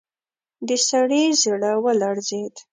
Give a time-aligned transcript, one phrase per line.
[0.67, 2.55] د سړي زړه ولړزېد.